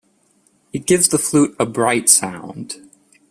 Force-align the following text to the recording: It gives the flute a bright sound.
It 0.73 0.87
gives 0.87 1.09
the 1.09 1.19
flute 1.19 1.55
a 1.59 1.65
bright 1.67 2.09
sound. 2.09 2.81